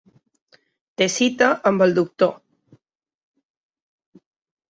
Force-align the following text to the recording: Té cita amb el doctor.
Té 1.01 1.07
cita 1.15 1.49
amb 1.71 1.85
el 1.87 1.93
doctor. 1.99 2.33